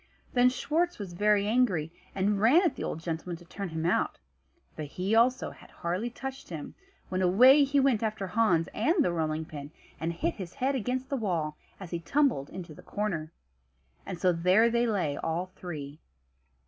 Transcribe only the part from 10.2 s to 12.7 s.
his head against the wall as he tumbled